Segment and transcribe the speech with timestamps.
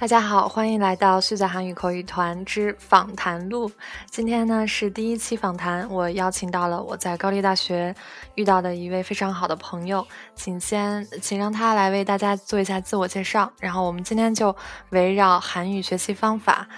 [0.00, 3.68] 大家好，欢迎来到旭仔韩语口语团之访谈录。
[4.08, 7.92] 今天呢是第一期访谈，我邀请到了我在高丽大学
[8.36, 10.06] 遇到的一位非常好的朋友，
[10.36, 13.52] 请先请让他来为大家做一下自我介绍。
[13.58, 14.54] 然后我们今天就
[14.90, 16.68] 围绕韩语学习方法，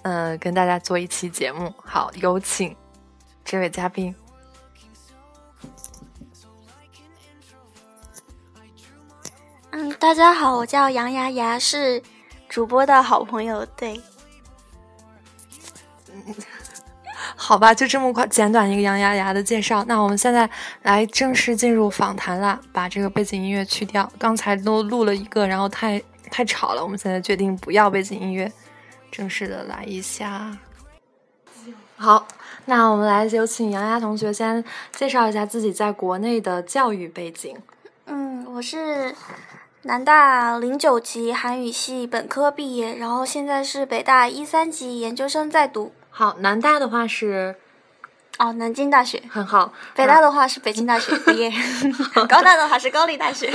[0.00, 1.70] 呃，跟大家做一期节目。
[1.84, 2.74] 好，有请
[3.44, 4.14] 这位嘉宾。
[9.72, 12.02] 嗯，大家好，我叫杨牙牙，是。
[12.54, 14.00] 主播的好朋友，对，
[17.34, 19.84] 好吧，就这么快简短一个杨牙牙的介绍。
[19.88, 20.48] 那我们现在
[20.82, 24.08] 来正式进入访谈啦，把这个背景音乐去掉。
[24.20, 26.00] 刚才都录了一个，然后太
[26.30, 26.82] 太吵了。
[26.84, 28.52] 我们现在决定不要背景音乐，
[29.10, 30.56] 正式的来一下。
[31.96, 32.24] 好，
[32.66, 37.56] 那我们来有请杨牙同学先介绍一下自己在国内的教育背景。
[38.04, 39.12] 嗯，我是。
[39.86, 45.92] 南大零九级韩语系本科毕业，然后现在是北大一三级研究生在读。
[46.08, 47.54] 好，南大的话是，
[48.38, 49.74] 哦，南京大学，很好。
[49.94, 51.52] 北大的话是北京大学毕业，
[52.26, 53.50] 高大的话是高丽大学。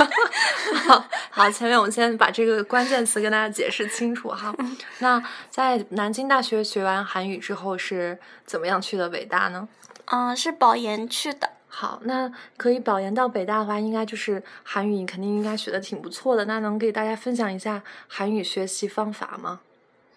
[0.86, 4.54] 好，好，前面我们先把这个关键词跟大家解释清楚哈。
[5.00, 9.68] 那在南京大学学完韩语之后是怎么样去的北大呢？
[10.04, 11.50] 嗯，是保研去的。
[11.72, 16.44] 好，那可以保研到北大的话，应该就是韩语，你肯定应该学的挺不错的。
[16.44, 19.60] 那能给大家分享一下韩语学习方法吗？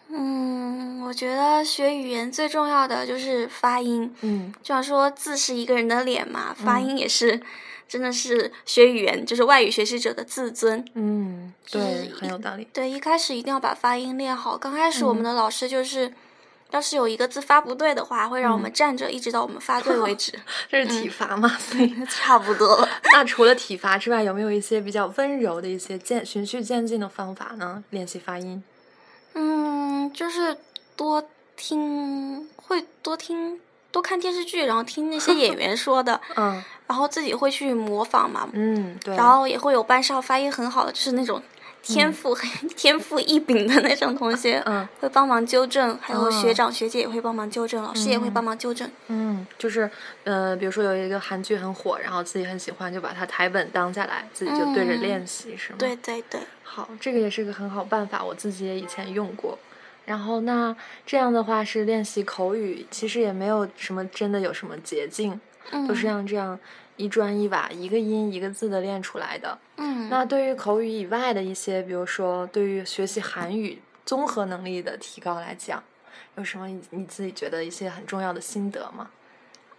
[0.10, 4.14] 嗯，我觉得学语言最重要的就是发音。
[4.22, 7.40] 嗯，就像说字是一个人的脸嘛，发音也是，
[7.88, 10.84] 真的是学语言就是外语学习者的自尊。
[10.96, 12.68] 嗯，对，很有道理。
[12.74, 14.58] 对，一开始一定要把发音练好。
[14.58, 16.12] 刚开始我们的老师就是。
[16.74, 20.34] 要是有一个字发不对的话，会让我们站着一直到我们发对为止。
[20.68, 21.48] 这是体罚吗？
[21.60, 22.90] 所以 差不多了。
[23.14, 27.84] 那除了体罚之外，有没有一些比较温柔的一些渐循序渐进的方法呢？
[27.92, 28.64] 练习发音。
[29.36, 30.58] 嗯，就是
[30.96, 31.24] 多
[31.56, 33.60] 听，会多听，
[33.92, 36.20] 多看电视剧，然后听那些演 员说的。
[36.36, 36.64] 嗯。
[36.88, 38.50] 然后自己会去模仿嘛。
[38.52, 39.16] 嗯，对。
[39.16, 41.42] 然后也会有班上发音很好的，就是那种。
[41.84, 48.90] 天赋很 天赋异禀的那种同学，嗯，会帮忙纠正，还有学长学姐也会帮忙纠正，老师也会帮忙纠正。
[49.10, 49.90] 嗯，就是，
[50.24, 55.76] 呃，比如说有一个韩剧很火，然后自己很喜欢，就把它台本当下来，自己就对着练习，是吗？
[55.78, 56.40] 对对对。
[56.64, 59.60] 好，这个也是个很好办法，我自己也以前用过。
[60.06, 65.40] 然后那这样的话是练习口语，其实也没有什么真的有什么捷径，
[65.88, 66.58] 都是像这样。
[66.98, 69.58] 一砖一瓦，一个音一个字的练出来的。
[69.78, 75.84] 嗯，那对于口语以外的一些，比如说对于学习韩语综合能力的提高来讲，
[76.36, 79.10] 有什么你自己觉得一些很重要的心得吗？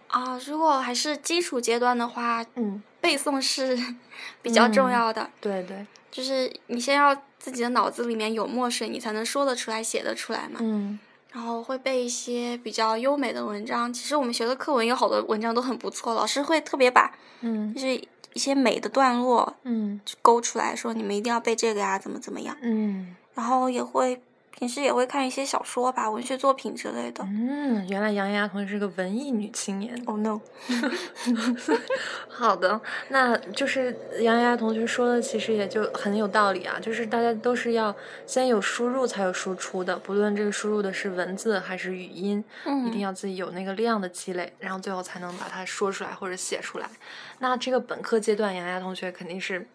[0.07, 3.77] 啊，如果还是基础阶段的话，嗯， 背诵是
[4.41, 5.29] 比较重要的。
[5.41, 10.59] 对对，就是你先要自己的脑子里面有墨水，你才能说得出来、写得出来嘛。
[10.61, 10.99] 嗯。
[11.35, 13.91] 然后会背一些比较优美的文章。
[13.91, 17.93] 其实我们学的课文有好多文章都很不错，老师会特别把，嗯，就是
[18.31, 24.21] 一些美的段落，嗯，勾出来说你们一定要背这个呀，怎么怎么样，嗯，然后也会。
[24.57, 27.21] 平时也会看一些小说吧，文学作品之类的。
[27.25, 30.01] 嗯，原来杨丫同学是个文艺女青年。
[30.05, 30.39] Oh no！
[32.29, 32.79] 好的，
[33.09, 36.79] 那就是杨丫同学说的，其实也就很有道理啊。
[36.81, 37.93] 就是大家都是要
[38.25, 42.41] 先有输入才有输出的，不论这个输入的是文字还是语音，
[42.87, 46.89] 一定要自己有那个量的积累，然后最后才能把它说出来或者写出来。
[47.39, 49.67] 那这个本科阶段，杨丫同学肯定是。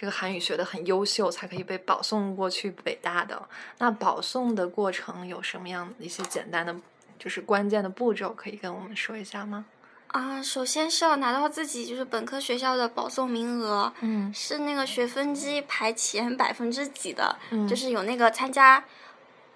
[0.00, 3.48] 这个韩语学的很优秀，才可以被保送过去北大的。
[3.78, 6.72] 那保送的过程有什么样的一些简单的，
[7.18, 9.64] 就是关键的步骤，可以跟我们说一下吗？
[10.06, 18.84] 啊，首先是要拿到自己就是本科学校的保送名额，嗯，是那个学分机排前百分之几的，嗯，就是有那个参加，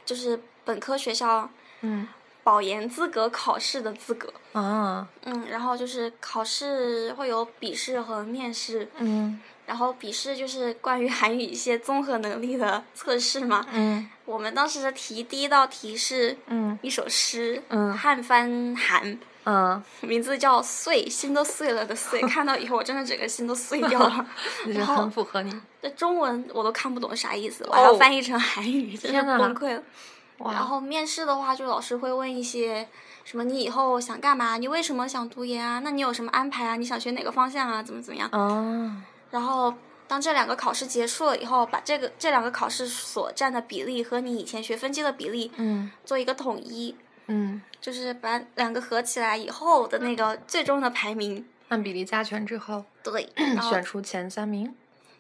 [0.05, 1.49] 就是本科学校，
[1.82, 2.08] 嗯，
[2.43, 9.40] 保研资格考试的资格啊，嗯，然后就是考试会有笔试和面试，嗯。
[9.72, 13.64] 然后笔试就是关于韩语一些综合能力的测试嘛。
[13.72, 14.06] 嗯。
[14.26, 22.20] 我们当时的题第一道题是，嗯，一首诗，嗯，汉翻韩，嗯，名字叫碎，心都碎了的碎。
[22.28, 24.26] 看到以后我真的整个心都碎掉了。
[24.69, 25.58] 然后很符合你。
[25.80, 29.82] 这中文我都看不懂啥意思，我要翻译成韩语，真的崩溃了。
[30.36, 32.86] 然后面试的话，就老师会问一些
[33.24, 34.58] 什么，你以后想干嘛？
[34.58, 35.80] 你为什么想读研啊？
[35.82, 36.76] 那你有什么安排啊？
[36.76, 37.82] 你想学哪个方向啊？
[37.82, 38.28] 怎么怎么样？
[38.32, 38.92] 哦。
[39.32, 39.75] 然后，
[40.06, 46.94] 当这两个考试结束了以后，把这个这两个考试所占的比例和你以前学分机的比例，嗯，做一个统一，
[47.26, 53.29] 嗯，就是把两个合起来以后的那个最终的排名，按比例加权之后，对，
[53.69, 54.75] 选出前三名，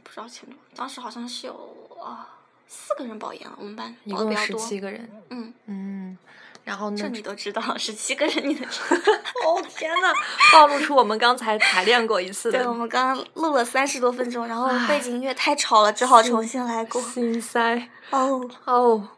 [0.04, 2.38] 不知道前多，当时好像是有啊
[2.68, 5.10] 四个人保研了，我们班一共十七个人。
[5.30, 5.54] 嗯。
[5.66, 6.18] 嗯，
[6.64, 9.12] 然后呢这你都知道，十七个人你都知道。
[9.44, 10.12] 哦天呐，
[10.52, 12.52] 暴露出我们刚才排练过一次。
[12.52, 17.02] 对，我们刚刚录了三十多分钟，然后背景音乐太吵了，只好重新来过。
[17.02, 17.88] 心塞。
[18.10, 19.08] 哦哦。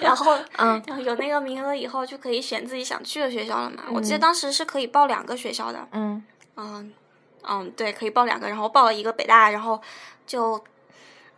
[0.00, 3.82] 然后， 嗯，有那个名额以后，就可以选自己想去的学校了嘛。
[3.92, 5.86] 我记得当时是可以报两个学校的。
[5.92, 6.24] 嗯。
[6.56, 6.92] 嗯。
[7.42, 9.80] 嗯，对，可以报两个，然后报了一个北大，然后
[10.26, 10.62] 就。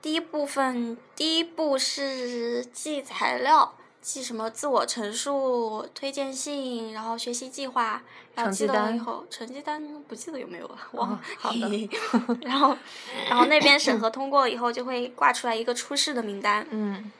[0.02, 8.02] 第一部分，第一步是记材料，记什么自我陈述、推荐信，然后学习计划，
[8.34, 11.20] 然后记得以后，成绩单不记得有没有了，忘了。
[11.38, 11.88] 好的。
[12.40, 12.76] 然后，
[13.28, 16.66] 然后那边审核通过了以后，就会挂出来一个初试的名单。
[16.70, 17.12] 嗯。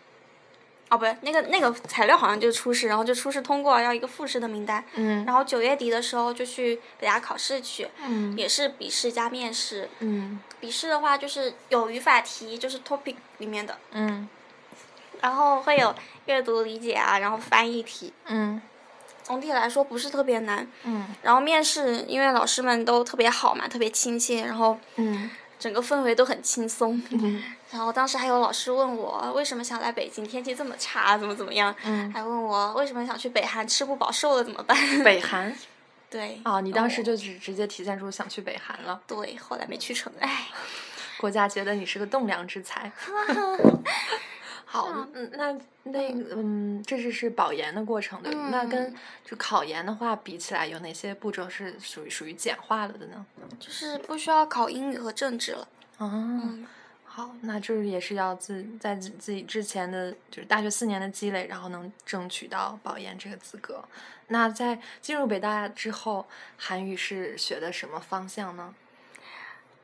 [0.89, 4.83] 哦，不是，那个那个材料好像就是初试，然后就初试通过要一个复试的名单。
[4.95, 5.25] 嗯。
[5.25, 7.87] 然后九月底的时候就去北大考试去。
[8.03, 8.37] 嗯。
[8.37, 9.89] 也是笔试加面试。
[10.01, 10.41] 嗯。
[10.59, 13.79] 笔试的话就是有语法题，就是 topic 里面的。
[13.93, 14.29] 嗯。
[15.23, 15.95] 然后会有
[16.27, 18.13] 阅读理解啊，然后翻译题。
[18.27, 18.61] 嗯。
[19.23, 20.67] 总体来说不是特别难。
[20.85, 21.07] 嗯。
[21.23, 24.79] 然后面试，因为老师们都特别好嘛，特别亲切，然后。
[24.97, 25.31] 嗯。
[25.61, 34.75] 整个氛围都很轻松，嗯然后当时还有老师问我为什么想来北京，天气这么差，怎么怎么样，嗯还问我为什么想去北韩，吃不饱瘦了怎么办？
[35.05, 35.55] 北韩，
[36.09, 38.99] 对，哦，你当时就直直接体现出想去北韩了。
[39.07, 40.47] 对，后来没去成，唉，
[41.21, 42.91] 国家觉得你是个栋梁之才。
[44.73, 45.53] 好，嗯，那
[45.83, 48.95] 那嗯，这就是保研的过程对那跟
[49.25, 53.27] 就考研的话比起来，有哪些步骤是属于属于简化了的呢？
[53.59, 55.67] 就是不需要考英语和政治了。
[55.99, 56.57] 哦，
[57.05, 63.85] 好，那就是也是要自在自自己之前的就是大学四年的积累，然后能争取到保研这个资格。
[64.29, 68.73] 那在进入北大之后，韩语是学的什么方向呢？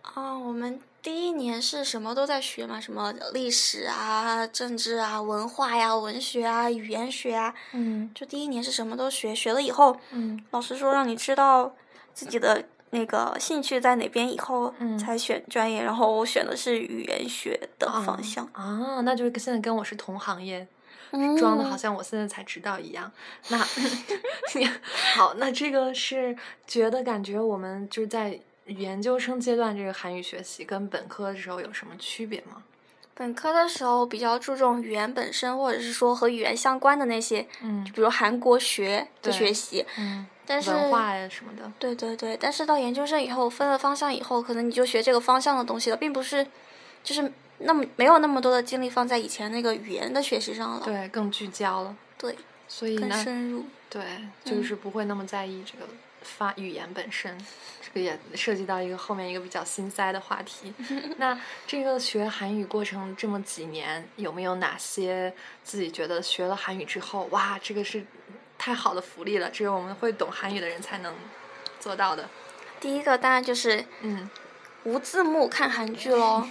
[0.03, 0.81] 啊，我们。
[1.07, 7.55] 第一年是什么都在学嘛，什么历史啊、政治啊、文化呀、文学啊、语言学啊。
[7.75, 8.11] 嗯。
[8.13, 11.73] 就第一年是什么都学，学了以后，嗯，老师说让你知道
[12.13, 15.81] 自己的那个兴趣在哪边，以后才选专业。
[15.81, 18.45] 然后我选的是语言学的方向。
[18.53, 20.67] 啊，那就是现在跟我是同行业，
[21.39, 23.13] 装的好像我现在才知道一样。
[23.51, 23.59] 那
[25.15, 26.37] 好，那这个是
[26.67, 28.41] 觉得感觉我们就是在。
[28.67, 32.63] 研究生阶段这个韩语学习跟本科的时候有什么区别吗？
[33.15, 41.73] 本科的时候比较注重语言本身，或者是说和语言相关的那些，嗯，就比如韩国学的学习，嗯，但是文化呀什么的。
[41.79, 46.47] 对对对，但是到研究生以后分了方向以后，可能你就学这个方向的东西了，并不是，
[47.03, 50.83] 就是那么没有那么多的精力放在以前那个语言的学习上了。
[50.85, 51.97] 对，更聚焦了。
[52.19, 52.37] 对，
[52.69, 53.65] 所以更深入。
[53.89, 54.03] 对，
[54.45, 55.89] 就是不会那么在意这个。
[56.27, 57.39] 发语言本身，
[57.81, 60.75] 这个也涉及到一个后面一个比较心塞的话题。
[61.17, 65.33] 那这个学韩语过程这么几年，有没有哪些
[65.63, 68.05] 自己觉得学了韩语之后，哇，这个是
[68.59, 71.15] 太好的福利了，只有我们会懂韩语的人才能
[71.79, 72.29] 做到的？
[72.81, 74.29] 第一个当然就是，嗯，
[74.85, 76.47] 无字幕看韩剧喽。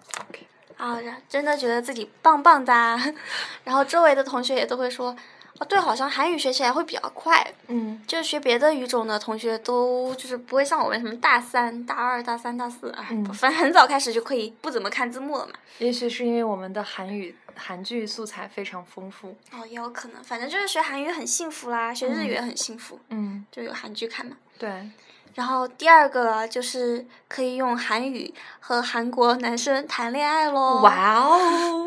[0.76, 3.00] 啊，真的觉得自己棒棒哒，
[3.64, 5.16] 然后周围的同学也都会说。
[5.58, 7.46] 哦，对，好像韩语学起来会比较快。
[7.68, 15.54] 嗯，就是学别的语种的同学都就是不会像我们什么大三、大二、大三、大四，哎，反正很早开始就可以不怎么看字幕了嘛。
[15.78, 19.36] 也许是因为我们的韩语韩剧素材非常丰富。
[19.52, 22.98] 哦，也有可能，反正就是学韩语很幸福啦，学日语也很幸福。
[23.10, 24.36] 嗯，就有韩剧看嘛。
[24.58, 24.88] 对。
[25.36, 30.80] 然后第二个就是可以用韩语和韩国男生谈恋爱喽！
[30.80, 31.86] 哇哦，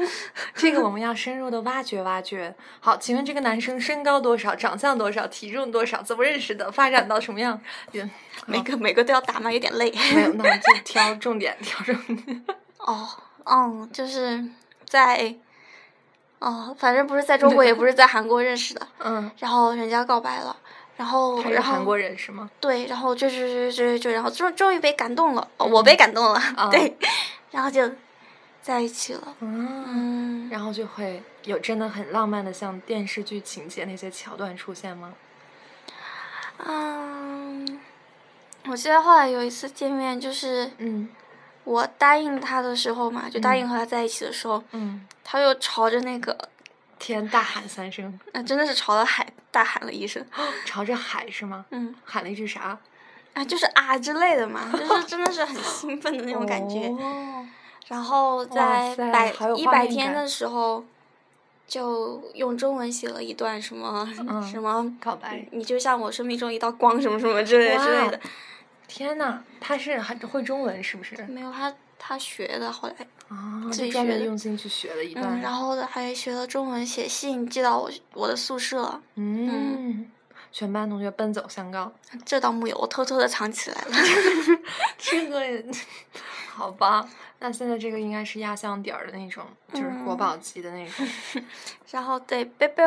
[0.54, 2.54] 这个我们要深入的挖掘挖掘。
[2.80, 7.60] 好，请问这个男生身高多少，长相多少，体重多少，怎么认识的，发展到什么样？
[8.46, 9.52] 每个每个都要打吗？
[9.52, 9.92] 有点累。
[10.14, 12.46] 没有，那我就挑 重点，挑重点。
[12.78, 13.10] 哦，
[13.46, 14.46] 嗯，就是
[14.88, 15.36] 在，
[16.38, 18.88] 哦，反正不是在中国，也不是在韩国认识的。
[19.00, 19.32] 嗯。
[19.40, 20.56] 然后人家告白了。
[21.00, 22.50] 然后，然后韩国人是吗？
[22.60, 26.94] 对，然后就就就就就，然后终终于被感动了，我被感动了，对，
[27.52, 27.90] 然后就
[28.62, 29.34] 在一起了。
[29.40, 35.14] 嗯，然后就会有真的很浪漫的，像电视剧情节那些桥段出现吗？
[36.68, 37.80] 嗯，
[38.68, 41.08] 我记得后来有一次见面，就是嗯，
[41.64, 46.38] 我答应他的时候嘛，就答应和他在一起的时候，嗯，他又朝着那个
[47.00, 49.26] 天大喊三声，啊真的是朝着海。
[49.52, 50.24] 大喊了一声，
[50.64, 51.66] 朝着海是吗？
[51.72, 52.78] 嗯，喊了一句啥？
[53.34, 56.88] 啊，就是啊之类的嘛，就是 真的是很兴奋的那种感觉。
[56.90, 57.48] 哦。
[57.88, 60.86] 然后在百一百天的时候，
[61.68, 64.08] 就用中文写了一段什么
[64.48, 68.20] 什么告白，你就像我生命中一道光，什么什么之类之类的。
[68.88, 71.16] 天呐，他是还会中文是不是？
[71.24, 72.96] 没有，他他学的，后来
[73.28, 75.38] 啊，自己专门学的用心去学了一段。
[75.38, 79.00] 嗯，然后还学了中文，写信寄到我我的宿舍。
[79.16, 80.10] 嗯，
[80.52, 81.94] 全班同学奔走相告。
[82.26, 83.92] 这倒木有，我偷偷的藏起来了。
[84.98, 85.64] 这个，
[86.50, 87.08] 好吧，
[87.40, 91.08] 那现在这个应该是压箱底儿的那种，就是国宝级的那种。
[91.92, 92.84] 然后对贝贝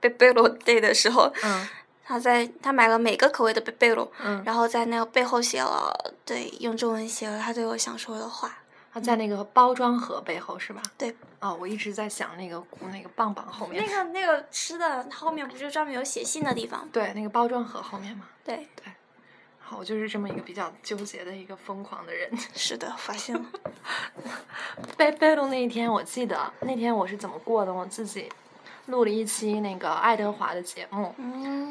[0.00, 1.68] 贝贝罗 day 的时候，嗯，
[2.08, 8.56] 他在他买了每个口味的贝贝露，嗯，然后在那个背后写了，对，用中文写了他对我想说的话。
[8.90, 10.80] 他在那个包装盒背后是吧？
[10.96, 11.14] 对。
[11.40, 12.60] 哦，我一直在想那个
[12.90, 13.84] 那个棒棒后面。
[13.84, 16.88] 那个那个吃的后面不就专门有写信的地方？
[16.90, 18.24] 对，那个包装盒后面嘛。
[18.42, 18.90] 对对。
[19.60, 22.30] 好，我就是这么一个比较纠结的一个疯狂的人。
[22.56, 23.44] 是的，发现了。
[24.96, 28.32] 贝贝鲁那一天，我记得那天我是怎么过的，我自己。
[28.88, 31.14] 录了一期那个爱德华的节目，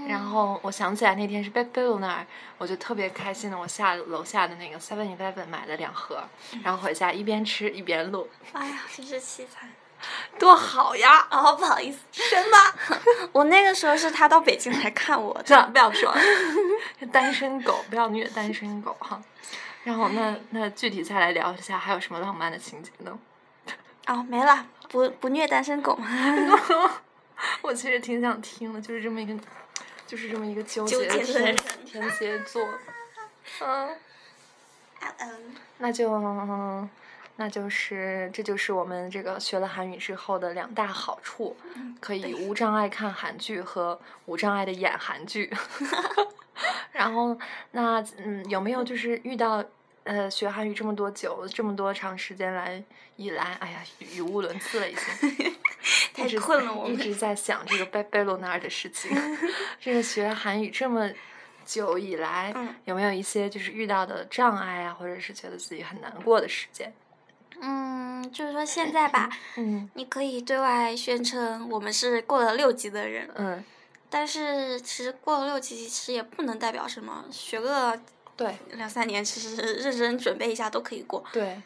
[0.07, 2.25] 然后我想起来那天是 Bill 那儿，
[2.57, 6.23] 我就特别开心的，我下楼下的那个 Seven Eleven 买了两盒，
[6.63, 8.29] 然后回家一边吃一边录。
[8.53, 9.69] 哎呀，真是凄惨，
[10.37, 11.27] 多好呀！
[11.31, 12.57] 哦，不好意思，真的，
[13.31, 16.15] 我那个时候是他到北京来看我，的不要说，
[17.11, 19.19] 单身狗不要虐单身狗哈。
[19.83, 23.17] 然后那那具体再来聊一下，还有什么浪漫的情节呢？
[24.05, 25.97] 哦，没了，不不虐单身狗。
[27.61, 29.33] 我其实挺想听的，就是这么一个，
[30.05, 32.67] 就是这么一个纠结的天天蝎座，
[33.61, 33.95] 嗯，
[35.77, 36.87] 那就
[37.37, 41.55] 那就是这就是我们这个学了韩语之后的两大好处，
[41.99, 45.51] 可以无障碍看韩剧和无障碍的演韩剧。
[46.91, 47.37] 然后
[47.69, 49.63] 那嗯，有没有就是遇到
[50.07, 52.81] 呃学韩语这么多久，这么多长时间来
[53.17, 55.53] 以来，哎呀，语无伦次了已经。
[56.13, 59.11] 太困了，我一直在想这个贝贝罗那儿的事情。
[59.79, 61.07] 这个学韩语这么
[61.63, 62.53] 久以来，
[62.85, 66.91] 有没有一些就是遇到的障碍啊，或者是觉得自己很难过的时间？
[67.61, 73.63] 嗯，就是说现在吧， 嗯，你可以对外宣称我们是过了六级的人，嗯，
[74.09, 77.99] 但是其实过了六级，其实也不能代表什么，学个
[78.37, 81.23] 对两三年，其实认真准备一下都可以过。
[81.33, 81.61] 对。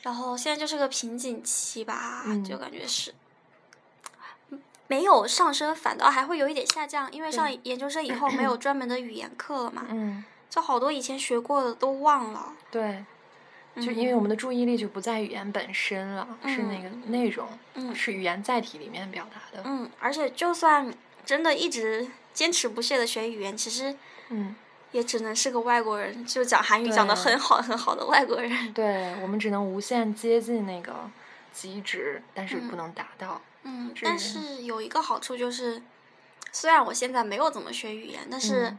[0.00, 3.14] 然后现在就是个瓶颈期吧，就感觉是。
[4.88, 9.86] 没有上升，反倒还会有一点下降，因为上研究生以后没有专门的语言课了嘛。
[9.90, 10.24] 嗯。
[10.50, 12.52] 就好多以前学过的都忘了。
[12.70, 13.04] 对。
[13.76, 17.48] 就因为我们的注意力就不在语言本身了，是那个内容，
[17.94, 19.62] 是语言载体里面表达的。
[19.64, 20.92] 嗯，而且就算
[21.24, 23.96] 真的一直坚持不懈的学语言，其实，
[24.28, 24.54] 嗯，
[24.92, 28.50] 也只能是个外国人，就讲韩语讲的很好很好的外国人。
[28.72, 30.94] 对我们只能无限接近那个
[31.52, 33.40] 极值，但是不能达到。
[33.64, 35.82] 嗯，但是有一个好处就是，
[36.52, 38.76] 虽然我现在没有怎么学语言，但是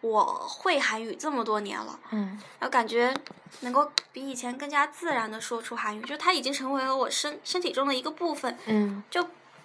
[0.00, 3.14] 我会韩语这么多年了，嗯，然后感觉
[3.60, 8.58] 能够比以前更加自然的说出韩语，就它已经成为了我身身体中的一个部分。
[8.66, 9.24] 嗯，就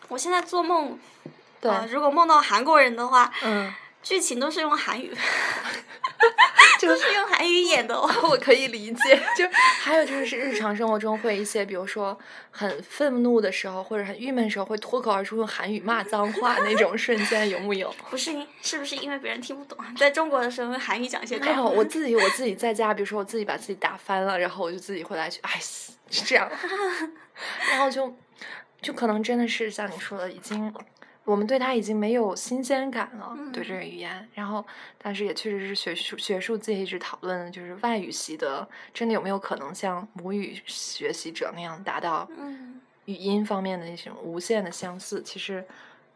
[0.10, 1.00] 我现在做梦，
[1.60, 3.74] 对，如果梦到韩国人的话，嗯。
[4.04, 5.14] 剧情都是用韩语，
[6.80, 9.22] 就是用韩语演的， 我可以理解。
[9.36, 9.46] 就
[9.82, 12.18] 还有就是日常生活中会一些，比如说
[12.50, 17.94] 很愤怒的时候，或者很郁闷的时候，会脱口而出用韩语骂脏话那种瞬间，有木有？
[18.10, 19.78] 不是，是不是因为别人听不懂？
[19.98, 21.38] 在中国的时候用韩语讲一些。
[21.38, 25.60] 没有，我自己我自己在家，比如说我自己把自己打翻了，然后我就自己会来去，哎，
[26.10, 26.50] 是这样，
[27.72, 28.16] 然后就
[28.82, 30.74] 就可能真的是像你说的，已经。
[31.28, 34.26] 我们对它已经没有新鲜感了，对这个语言。
[34.34, 34.66] 然后，
[34.98, 42.30] 但是也确实是学术学术界一直讨论，就是外语系的真的有没有可能像母语学习者那样达到
[43.04, 45.22] 语音方面的那种无限的相似？
[45.22, 45.66] 其实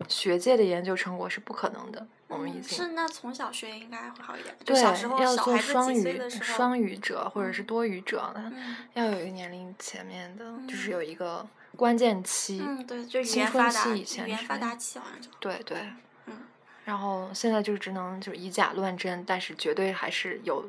[0.08, 2.06] 学界的研究成果是不可能的。
[2.28, 4.56] 我们已经是那从小学应该会好一点。
[4.64, 4.82] 对，
[5.22, 8.52] 要做双语双语者或者是多语者的，
[8.94, 11.48] 要有一个年龄前面的，就是有一个。
[11.78, 15.30] 关键期，嗯，对，就语言发达，语言发达期好像就。
[15.40, 15.78] 对对，
[16.26, 16.34] 嗯，
[16.84, 20.62] 然后现在就只能就以假乱真，但是绝对还是有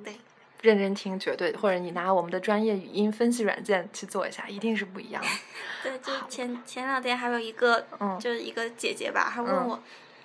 [0.62, 5.28] 认真听，绝对或者你拿我们的专业语音分析软件去做一下，一定是不一样的。
[5.85, 9.78] 对，就前前两天还有一个，嗯，就是一个姐姐吧，还问我。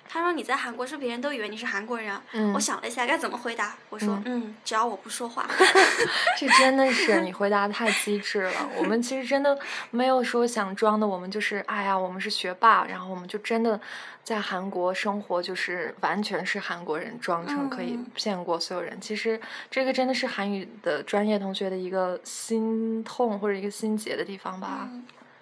[0.08, 2.18] 他说：“你在韩国，是别人都以为你是韩国人。”
[2.54, 3.76] 我想了一下，该怎么回答？
[3.90, 5.46] 我说：“嗯，只要我不说话。
[6.38, 8.70] ”这真的是你回答太机智了。
[8.78, 9.58] 我们其实真的
[9.90, 13.78] 没有说想装的，我们就是哎呀，我们是学霸，然后我们就真的
[14.24, 18.98] 在韩国生活，就是完全是韩国人，装成可以骗过所有人。
[19.00, 19.38] 其实
[19.70, 24.88] 这个真的是韩语的专业同学的一个心痛或者一个心结的地方吧。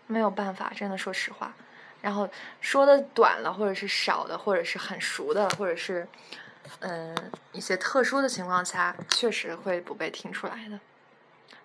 [0.08, 1.52] 没有办法，真的说实话。
[2.06, 2.28] 然后
[2.60, 6.06] 说的短了，或者是少的，或者是很熟的，或者是
[6.78, 7.12] 嗯
[7.50, 10.78] 一些特殊的情况下，确实会不被听出来的。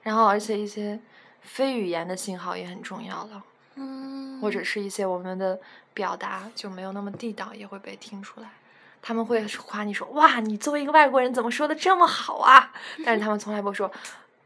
[0.02, 1.00] 然后，而且一些
[1.44, 3.44] 非语言的信号也很重要了。
[3.76, 4.42] 嗯。
[4.42, 5.60] 或者是一些我们的
[5.94, 8.50] 表达就没有那么地道，也会被听出来。
[9.00, 12.74] 他们会夸你说：“哇，你作为一个外国人，怎么说的这么好啊？”
[13.06, 13.92] 但是他们从来不说：“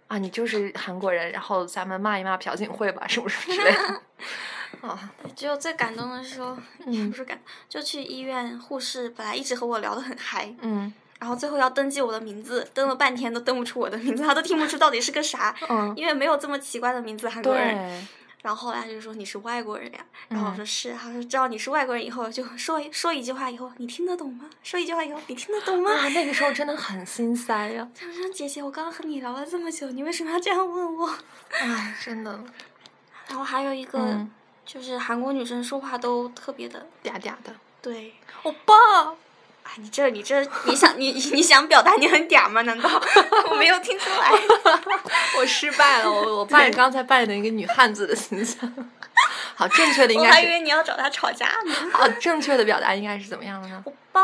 [0.10, 4.02] 啊，你就是韩国人。”然后咱们骂一骂朴槿惠吧，是不是之类的？
[4.82, 18.08] 啊，只有最感动的时候，嗯，不是感，就去医院，护士本来一直和我聊得很嗨，嗯，然后最后要登记我的名字，登了半天都登不出我的名字，他都听不出到底是个啥，嗯，因为没有这么奇怪的名字，韩国人。
[18.42, 24.46] 然后后来就说你是外国人呀，然后我说是，他说知道你是外国人以后就说说一句话以后你听得懂吗？
[24.62, 25.90] 说一句话以后你听得懂吗？
[25.92, 27.90] 啊，那个时候真的很心塞呀。
[28.00, 31.10] 他说姐姐，我刚刚和你聊了这么久，你为什么要这样问我？
[31.50, 32.40] 哎，真的。
[33.28, 34.24] 然后还有一个
[34.66, 37.54] 就是韩国女生说话都特别的嗲嗲的。
[37.82, 38.74] 对，欧巴。
[39.64, 42.62] 哎，你这你这你想你你想表达你很嗲吗？
[42.64, 42.90] 难道
[43.50, 44.32] 我没有听出来？
[45.38, 48.72] 我失败了，我我扮演刚才扮演的一个女汉子的形象。
[49.56, 50.32] 好，正确的应该是。
[50.32, 51.74] 我还以为你要找他吵架呢。
[51.94, 53.82] 好，正确的表达应该是怎么样的呢？
[53.86, 54.22] 欧巴。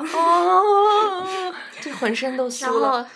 [0.00, 1.26] 哦。
[1.80, 2.92] 这浑身都酥了。
[2.92, 3.08] 然后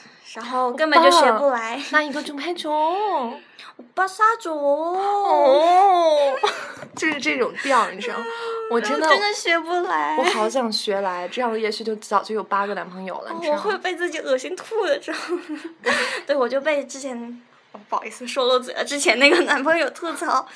[0.77, 1.81] 根本就学不来。
[1.91, 3.41] 那一个就拍中。
[3.77, 4.57] 我巴撒种。
[4.57, 6.35] 哦。
[6.95, 8.25] 就是这种调，你知道吗？
[8.71, 10.17] 我真的 真的学不来。
[10.19, 13.33] 我好想学来，这样也许就早就有八个男朋友了。
[13.33, 13.63] 你知道吗？
[13.65, 15.61] 我会被自己恶心吐的，知道吗？
[16.27, 17.43] 对，我就被之前，
[17.89, 18.85] 不好意思说漏嘴了。
[18.85, 20.47] 之前那个男朋友吐槽，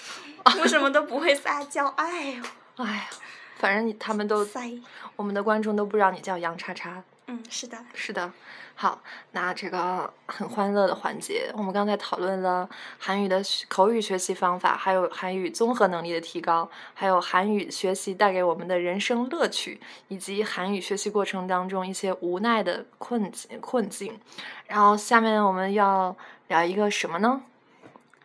[0.61, 1.87] 我什么都不会撒娇？
[1.97, 3.07] 哎呦，哎呀，
[3.59, 4.47] 反正你他们都，
[5.17, 7.03] 我们的观众都不知道你叫杨叉叉。
[7.29, 8.31] 嗯，是的，是的。
[8.79, 9.01] 好，
[9.33, 12.69] 那这个很欢乐的环节，我们刚才讨论了
[12.99, 24.21] 韩语的口语学习方法，还有韩语综合能力的提高，还有韩语学习带给我们的人生乐趣，以及韩语学习过程当中一些无奈的困境困境。
[24.67, 26.15] 然后下面我们要
[26.49, 27.41] 聊一个什么呢？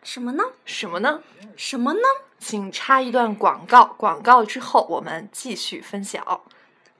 [0.02, 0.44] 什么呢？
[0.66, 1.22] 什么呢？
[1.56, 2.00] 什么呢？
[2.38, 6.42] 请插一段广告，广告之后我们继续分享。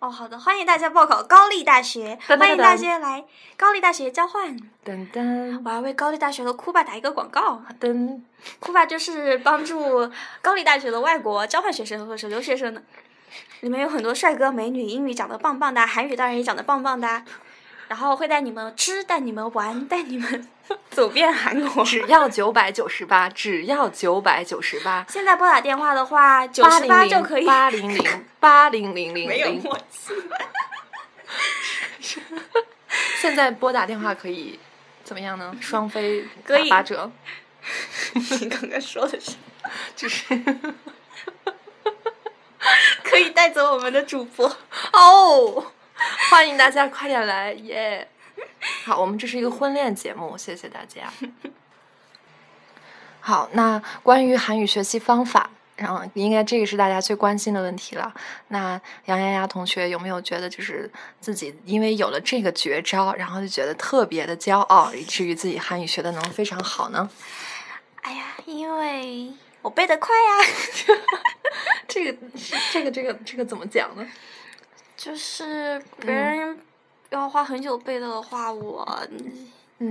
[0.02, 3.24] 哦，好的，欢迎大家报考高丽大学，欢迎大家来
[3.56, 4.58] 高丽大学交换。
[4.84, 7.62] 噔噔，我要为高丽大学的酷爸打一个广告。
[7.80, 8.20] 噔，
[8.58, 10.10] 酷爸就是帮助
[10.40, 12.82] 高丽大学的外国交换学生或者留学生的，
[13.60, 17.22] 里面有很多帅哥美女，英语讲的棒棒的，韩语当然也讲的棒棒的。
[17.92, 20.48] 然后会带你们吃，带你们玩，带你们
[20.88, 21.84] 走遍韩国。
[21.84, 25.04] 只要九百九十八，只要九百九十八。
[25.10, 27.44] 现在拨打电话的话，九十八就可以。
[27.44, 29.28] 八零零 八零零零零。
[29.28, 30.14] 没有默契。
[33.20, 34.58] 现在拨打电话可以
[35.04, 35.54] 怎么样呢？
[35.60, 37.12] 双飞 打八折。
[38.40, 39.32] 你刚刚说的是？
[39.94, 40.24] 就是
[43.04, 44.56] 可以带走我们的主播
[44.94, 45.66] 哦。
[46.32, 48.08] 欢迎大家快点来耶！
[48.86, 51.12] 好，我们这是一个婚恋节目，谢谢大家。
[53.20, 58.14] 好，那关于韩语学习方法，然后应该这个是大家最关心的问题了。
[58.48, 60.90] 那杨丫丫同学有没有觉得，就是
[61.20, 67.10] 自己因为有了这个绝招，然后就觉得特别的骄傲，以至于自己韩语学的能非常好呢？
[68.00, 70.48] 哎呀，因为我背得快呀！
[71.86, 72.18] 这个，
[72.72, 74.08] 这个，这个，这个怎么讲呢？
[75.02, 76.56] 就是别人
[77.10, 78.86] 要花很久背的话，我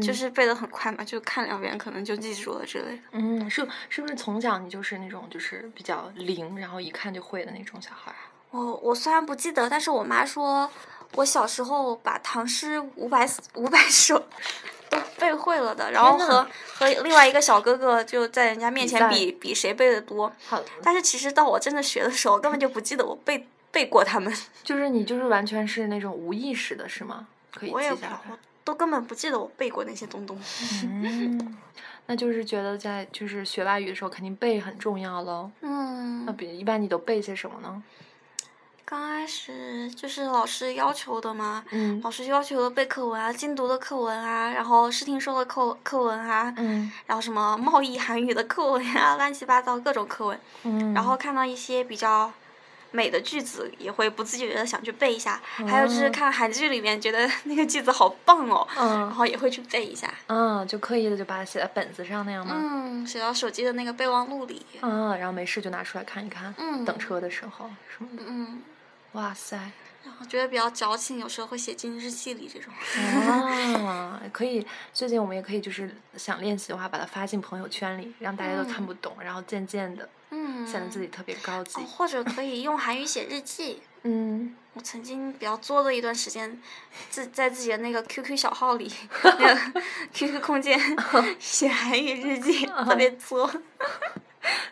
[0.01, 3.01] 就是背的很快嘛，就看两遍可能就记住了之类的。
[3.11, 8.15] 嗯，是是不是从小你就是那种就是比较灵，然后一看就会的那种小孩？
[8.51, 10.71] 我我虽然不记得，但是我妈说
[11.15, 14.17] 我小时候把唐诗五百五百首
[14.89, 20.31] 都背会了的，然后和和另外一个小哥哥就在人家面前比比谁背的多。
[20.47, 23.45] 好，但是其实到我真的学的时候，根本就不记得我背。
[23.71, 27.27] 背过他们， 就是你，就是完全是那种无意识的，是吗？
[27.53, 28.19] 可以记下来。
[28.29, 30.39] 我都根本不记得我背过那些东东。
[30.83, 31.57] 嗯，
[32.05, 35.49] 那就是觉得在就是学外语的时候，肯定背很重要喽。
[35.61, 36.25] 嗯。
[36.25, 37.81] 那比一般你都背些什么呢？
[38.85, 41.65] 刚开始就是老师要求的嘛。
[41.71, 41.99] 嗯。
[42.03, 46.53] 老师要求的背课文啊，精读的课文啊，然后视听说的课课文啊。
[46.57, 46.91] 嗯。
[47.07, 50.39] 然后什么贸易韩语的课文啊， 乱七八糟各种课文。
[50.63, 50.93] 嗯。
[50.93, 52.31] 然后看到一些比较。
[52.91, 60.13] 美的句子也会不自觉的想去背一下，还有就是看韩剧里面觉得 那个句子好棒哦，然后也会去背一下。
[60.27, 62.53] 嗯，就刻意的就把它写在本子上那样吗？
[62.55, 64.65] 嗯，写到手机的那个备忘录里。
[64.81, 66.53] 嗯，然后没事就拿出来看一看。
[66.57, 66.83] 嗯。
[66.85, 68.23] 等车的时候什么的。
[68.27, 68.61] 嗯。
[69.13, 69.57] 哇塞。
[70.03, 72.73] 然后觉得比较矫情，有时候会写进日记里这种。
[73.03, 74.65] 啊，可以。
[74.91, 80.09] 最近我们也可以就是想练习的话，把它发进朋友圈里，让大家都看不懂，然后渐渐的。
[80.43, 81.81] 嗯，显得自己特别高级。
[81.81, 83.81] 或者可以用韩语写日记。
[84.03, 84.55] 嗯。
[84.73, 86.57] 我曾经比较作的一段时间，
[87.09, 88.89] 自在自己的那个 QQ 小号里，
[89.21, 89.81] 那个
[90.13, 90.79] QQ 空间
[91.37, 93.51] 写韩语日记， 特别作。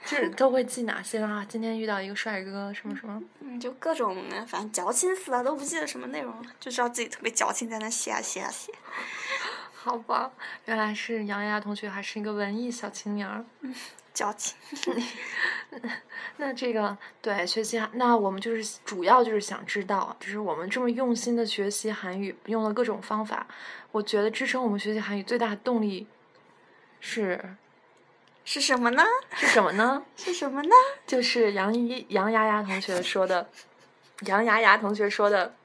[0.05, 1.45] 就是都会记哪些啊？
[1.47, 3.21] 今天遇到一个帅哥，什么什么？
[3.41, 4.15] 嗯，就各种，
[4.47, 8.71] 反正矫情死了，都不记得什么内容了，就知道自己特别矫情，在那写啊写啊写。
[9.81, 10.29] 好吧，
[10.65, 13.45] 原来是杨丫同学，还是一个文艺小青年儿。
[14.13, 14.57] 矫情。
[16.35, 23.47] 那这个对学习，那我们就是主要就是想知道，就是我们这么用心的学习韩语，用了各种方法，
[23.91, 26.07] 我觉得支撑我们学习韩语最大的动力
[26.99, 27.55] 是。
[28.43, 29.03] 是什么呢？
[29.35, 30.03] 是什么呢？
[30.17, 30.75] 是什么呢？
[31.07, 33.47] 就是杨一杨丫丫同学说的，
[34.21, 35.55] 杨丫丫同学说的，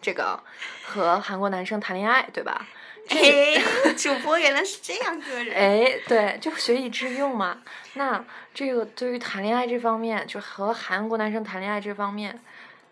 [0.00, 0.42] 这个
[0.84, 2.66] 和韩国男生谈恋爱，对吧？
[3.08, 3.62] 哎，
[3.96, 5.54] 主播原来是这样个人。
[5.54, 7.62] 哎，对，就学以致用嘛。
[7.94, 12.38] 那这个对于谈恋爱这方面，就和韩国男生谈恋爱这方面。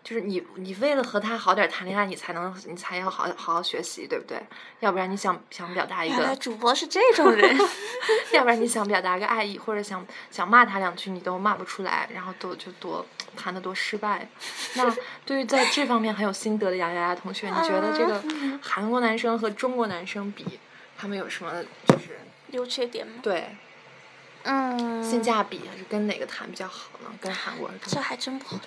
[0.07, 4.41] 就是你，你为了和他好点谈恋爱，你才能，你才要好好好学习，对不对？
[4.79, 7.57] 要不然你想想表达一个，主播是这种人，
[8.31, 14.29] 要不然你想表达个爱意或者想想骂他两句，你都骂不出来，然后多就多谈的多失败。
[14.75, 18.23] 那 对于在这方面很有心得的杨丫丫同学，你觉得这个
[18.61, 20.57] 韩国男生和中国男生比，
[20.97, 21.51] 他们有什么
[21.85, 22.17] 就是
[22.51, 23.15] 优缺点吗？
[23.21, 23.57] 对，
[24.47, 27.09] 嗯，性价比还是跟哪个谈比较好呢？
[27.21, 27.77] 跟韩国人？
[27.85, 28.59] 这还真不好。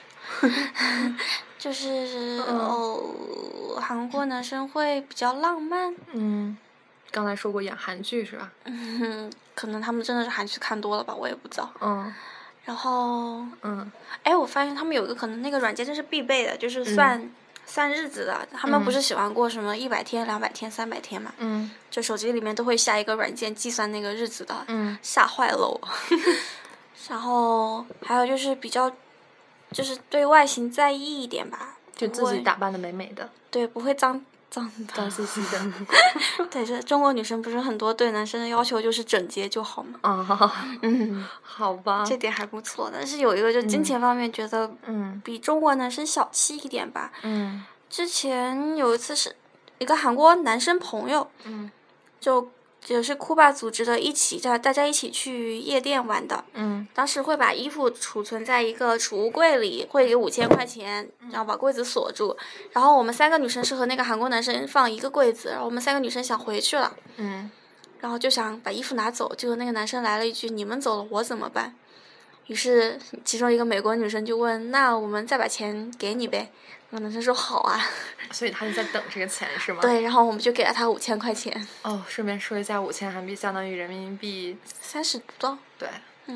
[1.58, 5.94] 就是哦，韩国男生会比较浪漫。
[6.12, 6.56] 嗯，
[7.10, 8.50] 刚才说过演韩剧是吧？
[8.64, 11.70] 嗯， 可能他们真的是韩剧看多了吧，我也不知道。
[11.80, 12.12] 嗯。
[12.64, 13.44] 然后。
[13.62, 13.90] 嗯。
[14.22, 17.20] 哎，我发现他们有一个可能，那个软件真是必备的，就是算
[17.70, 18.46] 算日子的。
[18.52, 21.32] 他们不是喜欢过什么一百天、两百天、三百天嘛？
[21.38, 21.70] 嗯。
[21.90, 24.54] 就手机里面都会下一个软件计算那个日子的。
[24.66, 24.98] 嗯。
[25.02, 25.80] 吓坏了我。
[27.08, 28.90] 然后还有就是比较。
[29.72, 35.72] 就是对外形在意一点吧，就自己打扮的美美的，对，不会脏脏脏兮兮的。
[36.50, 39.98] 对，这中国女生不是很多对男生的要求就是整洁就好吗？
[40.02, 42.90] 啊， 嗯，好吧，这点还不错。
[42.92, 47.12] 但是有一个就金钱方面觉得，嗯，比中国男生小气一点吧。
[47.22, 49.36] 嗯，之前有一次是
[49.78, 51.70] 一个韩国男生朋友，嗯，
[52.20, 52.50] 就。
[52.86, 56.44] 也是酷爸组织的，一起叫大家一起去夜店玩的。
[56.54, 56.86] 嗯。
[56.94, 62.36] 当时会把衣服储存在一个储物柜里，会给五千块钱，然后把柜子锁住。
[62.72, 66.96] 然后我们三个女生是和那个韩国男生放一个柜子，然后我们三个女生想回去了。
[67.16, 67.50] 嗯。
[68.00, 71.74] 然后就想把衣服拿走，结果那个男生来了一句：“你们走了，我怎么办？”
[72.48, 76.50] 于是其中一个美国女生就问：“那我们再把钱给你呗？”
[76.90, 77.80] 那男生说：“好啊。
[78.32, 79.80] ”所以他就在等这个钱是吗？
[79.82, 81.66] 对，然后我们就给了他五千块钱。
[81.82, 85.58] 哦，顺便说一下，五千韩币相当于人民币三十不到。
[85.78, 85.88] 对，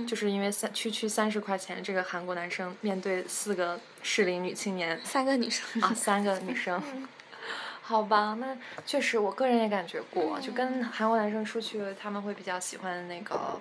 [0.06, 6.82] 就是因为三区区三十块钱，这个韩国男生面对四个适龄女青年，三个女生啊，三个女生，
[7.82, 13.60] 好吧，那确实，我个人也感觉过，就跟韩国男生出去，他们会比较喜欢那个，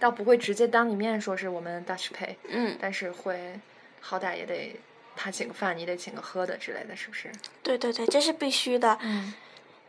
[0.00, 3.60] 倒不会直接当你面说是我们 Dutch pay，嗯，但是会
[4.00, 4.80] 好歹也得。
[5.22, 7.30] 他请个饭，你得请个喝的之类的，是不是？
[7.62, 8.96] 对对对，这是必须的。
[9.02, 9.34] 嗯。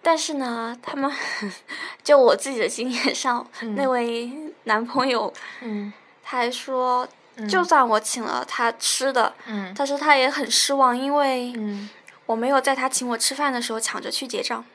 [0.04, 1.12] 但是呢，他们
[2.04, 4.32] 就我自己的经验上，那位
[4.64, 7.08] 男朋友，嗯，他还说，
[7.48, 11.88] 就算我请了他吃的，嗯，他说他也很失望，因为嗯，
[12.26, 14.66] 我没有在他请我吃饭的时候抢着去结账。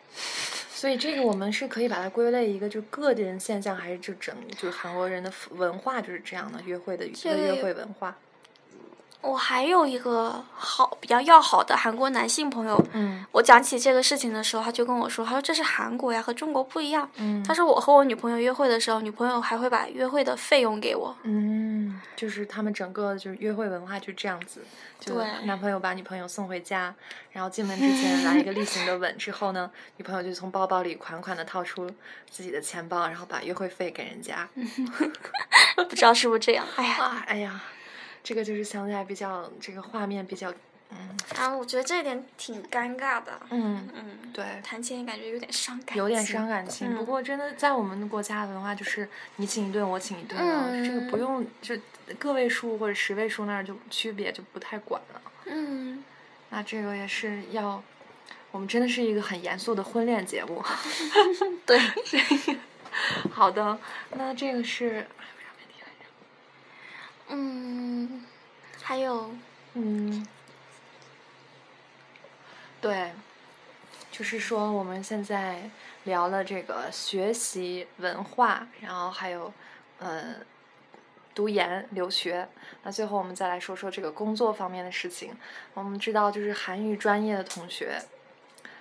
[0.73, 8.17] 所以这个我们是可以把它归类一个就个人现象，还是就整就韩国人的文化就是这样的约会的约会文化。
[9.23, 17.11] 我还有一个好比较要好的韩国男性朋友，嗯，我讲起这个事情的时候，他就跟我说，他说这是韩国呀，和中国不一样。
[17.17, 21.17] 嗯，他说我和我女朋友约会的时候，女朋友还会把约会的费用给我。
[21.25, 24.61] 嗯，就是他们整个就是约会文化就这样子，
[25.01, 26.95] 就男朋友把女朋友送回家，
[27.33, 31.91] 然后进门之前来一个例行的吻之后呢，女朋友就从包包里款款的掏出
[32.31, 34.49] 自己的钱包，然后把约会费给人家。
[35.75, 36.65] 不知道是不是这样？
[36.77, 37.61] 哎呀，哎呀。
[38.27, 40.53] 这个就是想起来比较，这个画面比较，
[40.91, 41.17] 嗯。
[41.37, 43.41] 啊，我觉得这一点挺尴尬的。
[43.51, 44.45] 嗯嗯，对。
[44.65, 45.97] 谈钱感觉有点伤感。
[45.97, 51.77] 有点伤感情，不过真的在我们国家的文化就是你请一顿我请一顿了，这个不用就
[52.19, 55.23] 个位数或者十位数那儿就区别就不太管了。
[55.45, 56.03] 嗯。
[56.51, 57.81] 那这个也是要，
[58.51, 60.61] 我们真的是一个很严肃的婚恋节目。
[61.65, 61.79] 对。
[63.31, 63.79] 好的，
[64.17, 65.07] 那这个是。
[67.29, 68.25] 嗯，
[68.83, 69.31] 还有，
[69.75, 70.27] 嗯，
[72.81, 73.13] 对，
[74.13, 75.69] 就是说我们现在
[76.05, 79.53] 聊了这个学习文化，然后还有，
[79.99, 80.37] 呃，
[81.35, 82.49] 读研留学。
[82.85, 85.37] 那最后我们再来说说这个工作方面的事情。
[85.75, 88.01] 我们知道，就是韩语专业的同学，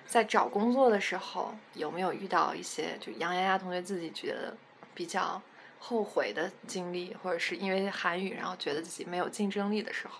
[0.06, 4.56] 在找工作的时候，有没有遇到一些就杨丫丫同学自己觉得
[4.94, 5.42] 比较
[5.78, 10.14] 后悔的经历，或者是因为韩语然后觉得自己没有竞争力的时候？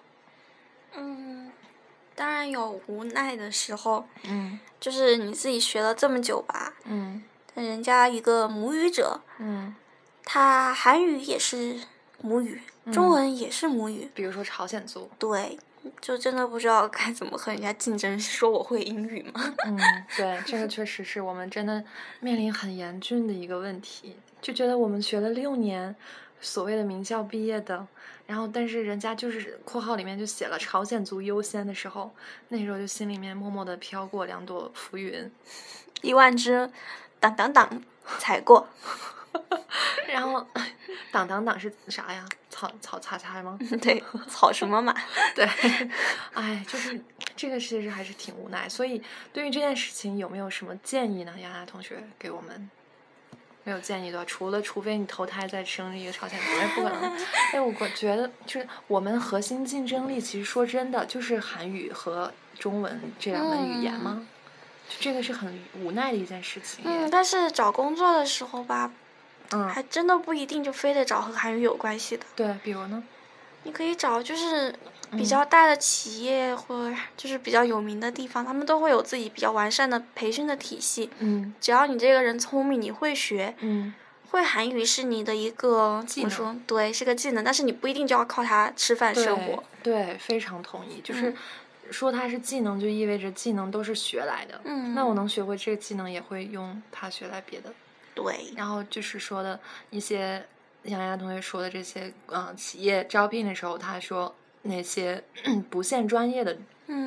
[0.97, 1.51] 嗯。
[2.19, 7.23] 当然有无奈的时候，嗯，就是你自己学了这么久吧，嗯，
[7.55, 9.77] 但人家一个母语者，嗯，
[10.25, 11.79] 他韩语也是
[12.23, 15.59] 母语，中文也是母语，比如说朝鲜族，对，
[16.01, 19.55] 就真的不知道该怎么和人家竞争，说我会英语吗？
[19.67, 19.79] 嗯，
[20.17, 21.85] 对，这个确实是我们真的
[22.21, 25.95] 面临很严峻的一个问题，就觉得我们学了六年。
[26.39, 27.85] 所谓的名校毕业的，
[28.27, 32.15] 然后但是人家就是括号里面就写了朝鲜族优先的时候，
[32.49, 35.29] 那时候就心里面默默的飘过两朵浮云，
[36.03, 36.71] 一万只
[37.19, 37.83] 当当当
[38.19, 38.69] 踩过，
[40.09, 40.47] 然后
[41.11, 42.25] 挡挡挡是啥呀？
[42.51, 43.59] 草草擦擦吗？
[43.83, 44.95] 对，草什么嘛？
[45.35, 45.49] 对，
[46.35, 47.01] 哎，就是
[47.37, 48.69] 这个其实还是挺无奈。
[48.69, 51.35] 所以对于这件事情有没有什么建议呢？
[51.39, 52.71] 丫丫同学给我们。
[53.65, 57.13] 没有建议的，除了除非你投胎再生一个朝鲜族，也不可能。
[57.53, 64.25] 哎，我觉得就是我们核心竞争力，其实说真的，就是韩语和中文这两门语言吗？
[64.89, 66.85] 就这个是很无奈的一件事情。
[66.85, 68.93] 嗯，但是找工作的时候吧，
[69.53, 72.25] 嗯，还真的不一定就非得找和韩语有关系的。
[72.35, 73.03] 对，比如呢？
[73.63, 74.75] 你可以找就是。
[75.13, 81.09] 比较大的企业或就是比较有名的地方，他们都会有自己比较完善的培训的体系。
[81.21, 83.95] 嗯，只要你这个人聪明，你会学，嗯，
[84.31, 89.63] 会韩语是你的一个技能，对，是个技能，但是你不一定就要靠它吃饭生活。
[89.81, 91.01] 对，非常同意。
[91.05, 91.33] 就是
[91.93, 94.61] 说它是技能，就意味着技能都是学来的。
[94.65, 97.73] 嗯，那我能学会这个技能，也会用它学来别的。
[98.17, 98.53] 对。
[98.57, 100.45] 然后就是说的一些
[100.83, 104.35] 杨洋同学说的这些，嗯，企业招聘的时候，他说。
[104.69, 105.23] 那些
[105.71, 106.59] 不限专业的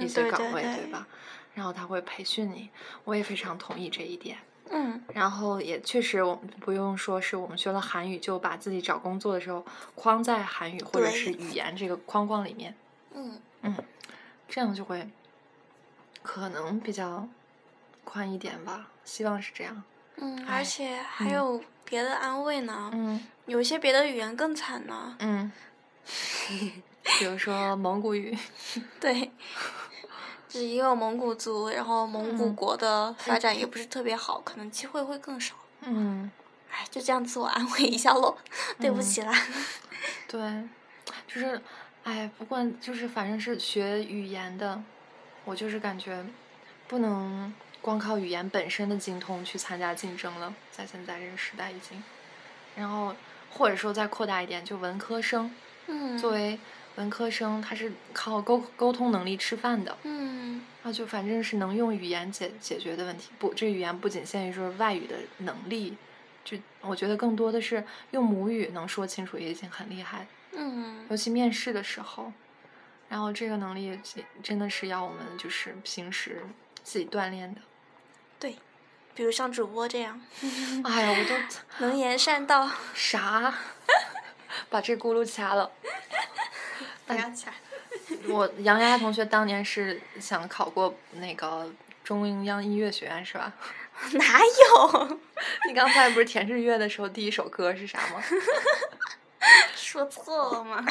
[0.02, 1.06] 一些岗位，对吧？
[1.54, 2.70] 然后他会培训你，
[3.04, 4.38] 我也非常同意这一点。
[4.70, 12.74] 嗯，然后也确实，我们不用说是我们学了韩语就把自己找工作的时候框在韩语或者是语言这个框框里面。
[13.14, 13.76] 嗯嗯，
[14.48, 15.10] 这样就会
[16.24, 17.28] 可能比较
[18.06, 19.84] 宽一点吧，希望是这样。
[20.22, 22.90] 嗯，而且还有别的安慰呢。
[22.94, 25.16] 嗯，有些别的语言更惨呢。
[25.20, 25.52] 嗯。
[27.20, 28.38] 比如说蒙古语，
[29.00, 29.32] 对，
[30.48, 35.56] 就是也有蒙古族，然后蒙古国的发展也不是特别好，可能机会会更少。
[35.82, 36.30] 嗯，
[36.70, 38.38] 哎，就这样自我安慰一下喽，
[38.80, 39.34] 对不起啦。
[40.28, 40.40] 对，
[41.28, 41.60] 就是，
[42.04, 44.82] 哎，不过就是反正是学语言的，
[45.46, 46.24] 我就是感觉
[46.88, 52.04] 不能光靠语言本身的精通去参加竞争了，在现在这个时代已经，
[52.76, 53.16] 然后
[53.52, 55.54] 或者说再扩大一点，就文科生，
[55.88, 56.60] 嗯，作为。
[56.96, 63.30] 文科生他是靠沟沟通能力吃饭的，嗯，那就反正是能用语言解解决的问题。
[63.40, 65.96] 不，这语言不仅限于说外语的能力，
[66.44, 70.28] 就我觉得更多的是用母语能说清楚也已经很厉害。
[70.52, 72.34] 嗯，尤其面试的时候，
[73.08, 73.98] 然后这个能力
[74.44, 76.42] 真的是要我们就是平时
[76.84, 77.62] 自己锻炼的。
[78.40, 78.58] 对，
[79.14, 80.20] 比如像主播这样。
[80.86, 82.70] 哎呀，我都能言善道。
[82.96, 83.54] 啥？
[84.70, 85.72] 把这轱辘掐了。
[87.06, 87.54] 不要抢！
[88.28, 91.72] 我杨丫同学当年是想考过那个
[92.04, 93.52] 中央音乐学院是吧？
[94.14, 95.20] 哪有？
[95.68, 98.24] 你刚才不是填志愿的时候第一首歌是啥吗？
[99.92, 100.86] 说错了吗？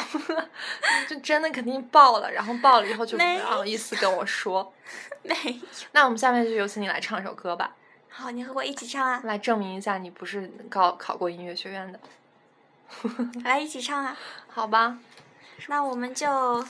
[1.07, 4.73] 就真的肯定爆了，然后爆了以后就不好意思跟我说。
[5.23, 5.53] 没有。
[5.93, 7.73] 那我们下面就有请你来唱首歌吧。
[8.09, 9.21] 好，你和我一起唱啊！
[9.23, 11.99] 来证明一下你不是高考过音乐学院的。
[13.45, 14.17] 来一起唱啊！
[14.49, 14.97] 好吧。
[15.67, 16.65] 那我们就，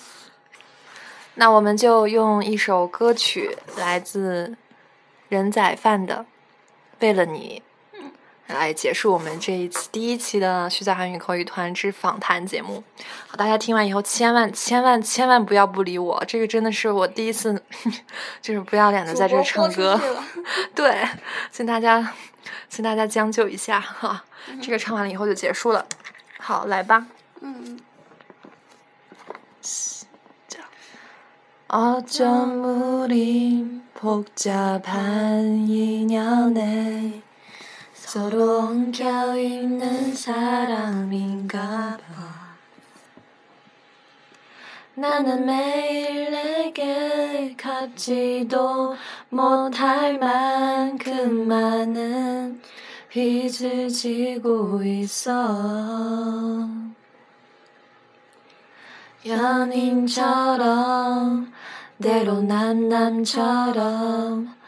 [1.34, 4.56] 那我们就用一首歌曲，来自
[5.30, 6.18] 人仔范的
[7.00, 7.64] 《为了你》，
[8.49, 12.85] 来结束我们这一期第一期的徐载韩语口语团之访谈节目。
[13.27, 17.63] 好，大家听完以后，千万千万千万不要不理我，这个真的是我第一次，
[18.43, 20.01] 就是不要脸的在这唱歌。
[20.75, 21.09] 对，
[21.51, 22.13] 请大家，
[22.69, 24.25] 请大家将就一下哈。
[24.61, 25.87] 这个唱完了以后就结束了。
[26.39, 27.07] 好，来吧。
[27.41, 27.79] 嗯。
[31.67, 37.23] 어쩜 우린 복잡한 인연에
[38.10, 42.56] 서로 엉켜 있는 사람인가 봐.
[44.96, 48.96] 나는 매일 내게 갖지도
[49.30, 52.60] 못할 만큼 많은
[53.10, 56.68] 빚을 지고 있어.
[59.24, 60.74] 연인처럼
[62.02, 64.59] 때로 난 남처럼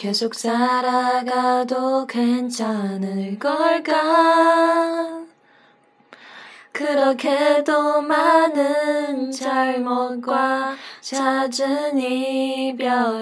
[0.00, 5.20] 계속 살아가도 괜찮을 걸까?
[6.72, 13.12] 그렇게도 많은 잘못과 잦은 이별에도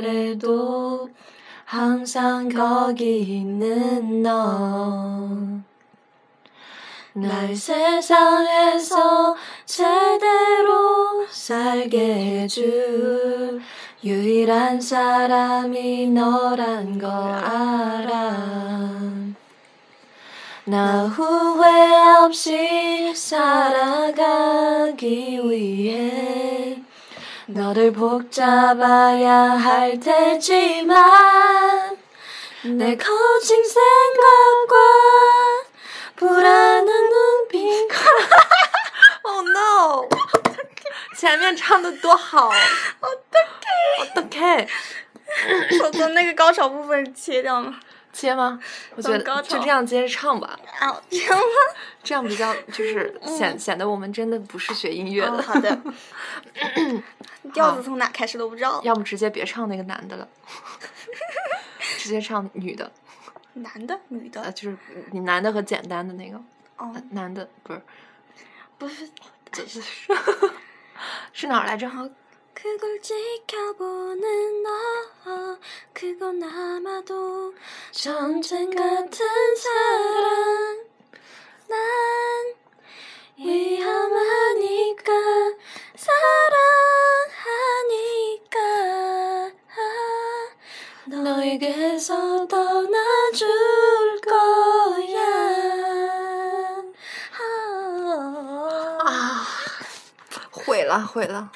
[1.65, 5.59] 항상 거기 있는 너.
[7.13, 9.35] 날 세상에서
[9.67, 11.99] 제대로 살게
[12.43, 13.61] 해줄
[14.04, 18.74] 유일한 사람이 너란 걸 알아
[20.66, 21.70] 나 후회
[22.22, 24.30] 없이 살아가기
[25.44, 26.82] 위해
[27.46, 31.02] 너를 복잡아야 할 테지만
[32.64, 34.76] 내 거친 생각과
[36.16, 37.98] 불안한 눈빛과
[39.26, 40.10] Oh no！
[41.18, 42.52] 前面唱的多好，
[44.27, 44.69] OK，
[45.85, 47.79] 我从那个高潮部分切掉吗？
[48.13, 48.59] 切吗？
[48.97, 50.59] 我觉得就这样接着唱吧。
[51.11, 51.41] 切吗？
[52.03, 55.43] 这样比较就是显显得我们真的不是学音乐的。
[55.43, 55.79] 好的。
[57.53, 58.81] 调子从哪开始都不知道。
[58.83, 60.27] 要么直接别唱那个男的了，
[61.99, 62.91] 直接唱女的。
[63.55, 64.43] 男的，女的。
[64.43, 64.77] 呃，就是
[65.13, 66.41] 你男的和简单的那个。
[66.79, 66.95] 哦。
[67.11, 67.73] 男的不
[68.89, 69.09] 是，
[69.53, 69.83] 不是，
[71.33, 71.89] 是哪儿来着？
[72.58, 74.70] 그걸 지켜보는 너
[75.94, 77.54] 그건 아마도
[77.92, 79.26] 전쟁 같은
[79.56, 80.86] 사랑
[81.68, 81.78] 난
[83.38, 85.12] 위험하니까
[85.96, 86.34] 사랑하니까
[91.08, 93.50] 너에게서 떠나줄
[94.22, 95.22] 거야
[97.40, 97.84] 아,
[100.66, 101.52] 毁了毁了。